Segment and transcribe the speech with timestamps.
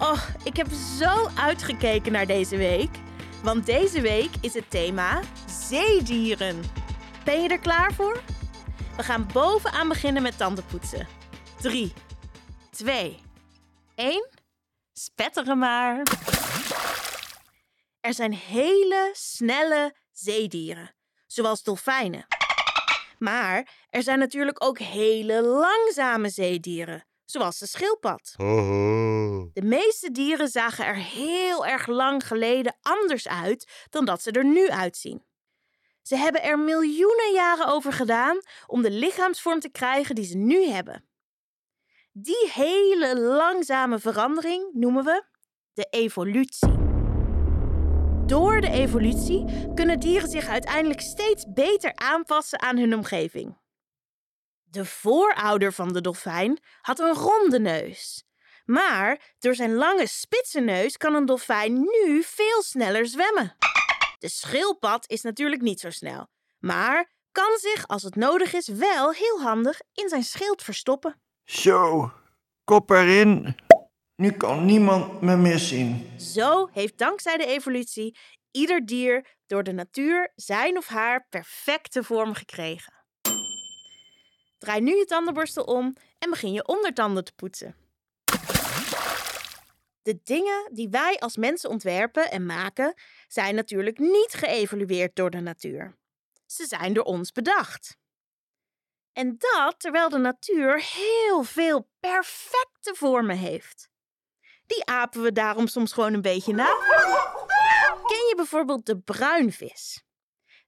[0.00, 0.66] Oh, ik heb
[0.98, 2.90] zo uitgekeken naar deze week.
[3.42, 5.20] Want deze week is het thema
[5.68, 6.62] zeedieren.
[7.24, 8.22] Ben je er klaar voor?
[8.96, 11.08] We gaan bovenaan beginnen met tandenpoetsen.
[11.60, 11.92] 3,
[12.70, 13.18] 2,
[13.94, 14.28] 1.
[14.92, 16.02] Spetteren maar.
[18.00, 20.94] Er zijn hele snelle zeedieren,
[21.26, 22.26] zoals dolfijnen.
[23.18, 28.34] Maar er zijn natuurlijk ook hele langzame zeedieren, zoals de schildpad.
[29.52, 34.44] De meeste dieren zagen er heel erg lang geleden anders uit dan dat ze er
[34.44, 35.24] nu uitzien.
[36.02, 40.66] Ze hebben er miljoenen jaren over gedaan om de lichaamsvorm te krijgen die ze nu
[40.66, 41.04] hebben.
[42.12, 45.24] Die hele langzame verandering noemen we
[45.72, 46.78] de evolutie.
[48.26, 53.59] Door de evolutie kunnen dieren zich uiteindelijk steeds beter aanpassen aan hun omgeving.
[54.70, 58.24] De voorouder van de dolfijn had een ronde neus.
[58.64, 63.56] Maar door zijn lange spitse neus kan een dolfijn nu veel sneller zwemmen.
[64.18, 69.12] De schildpad is natuurlijk niet zo snel, maar kan zich als het nodig is wel
[69.12, 71.20] heel handig in zijn schild verstoppen.
[71.44, 72.10] Zo,
[72.64, 73.56] kop erin.
[74.16, 76.10] Nu kan niemand me meer zien.
[76.18, 78.18] Zo heeft dankzij de evolutie
[78.50, 82.99] ieder dier door de natuur zijn of haar perfecte vorm gekregen.
[84.60, 87.76] Draai nu je tandenborstel om en begin je ondertanden te poetsen.
[90.02, 92.94] De dingen die wij als mensen ontwerpen en maken
[93.28, 95.98] zijn natuurlijk niet geëvolueerd door de natuur.
[96.46, 97.96] Ze zijn door ons bedacht.
[99.12, 103.88] En dat terwijl de natuur heel veel perfecte vormen heeft.
[104.66, 106.66] Die apen we daarom soms gewoon een beetje na.
[108.06, 110.04] Ken je bijvoorbeeld de bruinvis?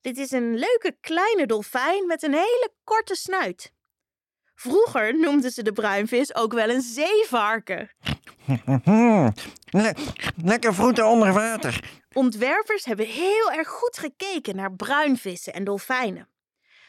[0.00, 3.72] Dit is een leuke kleine dolfijn met een hele korte snuit.
[4.54, 7.90] Vroeger noemden ze de bruinvis ook wel een zeevarken.
[9.70, 9.94] Le-
[10.44, 12.00] lekker vroeten onder water.
[12.12, 16.28] Ontwerpers hebben heel erg goed gekeken naar bruinvissen en dolfijnen.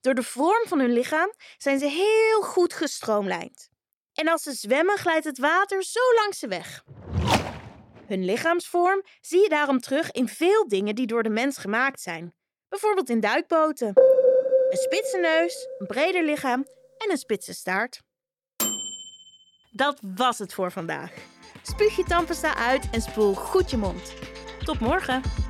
[0.00, 3.68] Door de vorm van hun lichaam zijn ze heel goed gestroomlijnd.
[4.14, 6.84] En als ze zwemmen glijdt het water zo langs ze weg.
[8.06, 12.34] Hun lichaamsvorm zie je daarom terug in veel dingen die door de mens gemaakt zijn.
[12.68, 13.92] Bijvoorbeeld in duikboten.
[14.70, 16.66] Een spitse neus, een breder lichaam
[16.98, 18.02] en een spitse staart.
[19.70, 21.12] Dat was het voor vandaag.
[21.62, 24.14] Spuug je tandpasta uit en spoel goed je mond.
[24.64, 25.45] Tot morgen!